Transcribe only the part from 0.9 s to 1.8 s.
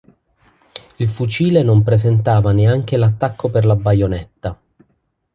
Il fucile